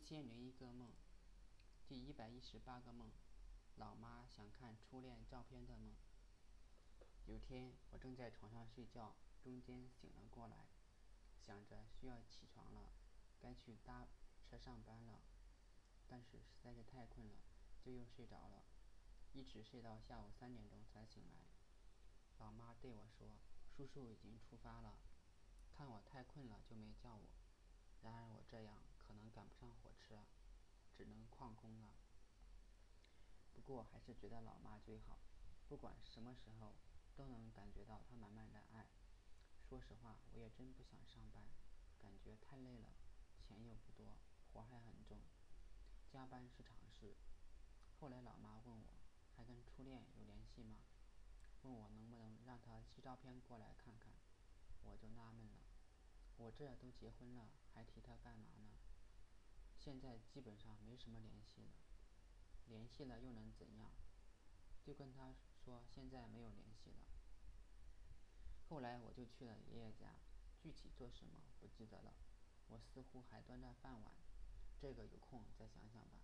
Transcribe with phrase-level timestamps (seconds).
[0.00, 0.88] 一千零一个梦，
[1.86, 3.10] 第一百一十八个梦，
[3.76, 5.94] 老妈想看初恋照片的梦。
[7.26, 10.68] 有天我正在床上睡觉，中间醒了过来，
[11.38, 12.94] 想着需要起床了，
[13.38, 14.08] 该去搭
[14.42, 15.20] 车上班了，
[16.08, 17.36] 但是实在是太困了，
[17.84, 18.64] 就又睡着了，
[19.34, 21.44] 一直睡到下午三点钟才醒来。
[22.38, 23.36] 老妈对我说
[23.76, 24.98] ：“叔叔已经出发了。”
[25.76, 27.28] 看我太困了，就没叫我。
[28.00, 28.78] 然而我这样
[30.96, 31.94] 只能旷工了。
[33.52, 35.18] 不过还是觉得老妈最好，
[35.68, 36.74] 不管什么时候
[37.14, 38.86] 都能感觉到她满满的爱。
[39.68, 41.44] 说实话，我也真不想上班，
[42.00, 42.92] 感觉太累了，
[43.38, 44.18] 钱又不多，
[44.52, 45.20] 活还很重，
[46.08, 47.14] 加班是常事。
[48.00, 48.98] 后来老妈问我，
[49.36, 50.78] 还跟初恋有联系吗？
[51.62, 54.14] 问我能不能让她寄照片过来看看，
[54.82, 55.60] 我就纳闷了。
[56.38, 58.70] 我这都结婚了，还提他干嘛呢？
[59.90, 61.72] 现在基本上没什么联系了，
[62.68, 63.90] 联系了又能怎样？
[64.86, 66.96] 就跟他说现在没有联系了。
[68.68, 70.14] 后来我就去了爷爷家，
[70.62, 72.14] 具体做什么不记得了。
[72.68, 74.14] 我似乎还端着饭碗，
[74.80, 76.20] 这个有空再想想吧。